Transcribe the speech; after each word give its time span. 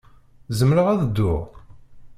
Zemreɣ 0.57 0.87
ad 0.89 1.01
dduɣ? 1.07 1.41